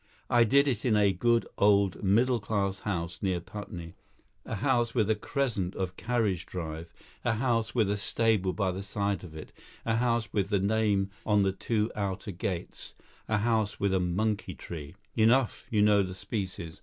I 0.31 0.45
did 0.45 0.67
it 0.67 0.83
in 0.83 0.95
a 0.97 1.13
good 1.13 1.45
old 1.59 2.03
middle 2.03 2.39
class 2.39 2.79
house 2.79 3.21
near 3.21 3.39
Putney, 3.39 3.93
a 4.47 4.55
house 4.55 4.95
with 4.95 5.11
a 5.11 5.15
crescent 5.15 5.75
of 5.75 5.95
carriage 5.95 6.47
drive, 6.47 6.91
a 7.23 7.33
house 7.33 7.75
with 7.75 7.87
a 7.87 7.97
stable 7.97 8.51
by 8.51 8.71
the 8.71 8.81
side 8.81 9.23
of 9.23 9.35
it, 9.35 9.53
a 9.85 9.97
house 9.97 10.33
with 10.33 10.49
the 10.49 10.59
name 10.59 11.11
on 11.23 11.43
the 11.43 11.51
two 11.51 11.91
outer 11.95 12.31
gates, 12.31 12.95
a 13.27 13.37
house 13.37 13.79
with 13.79 13.93
a 13.93 13.99
monkey 13.99 14.55
tree. 14.55 14.95
Enough, 15.15 15.67
you 15.69 15.83
know 15.83 16.01
the 16.01 16.15
species. 16.15 16.79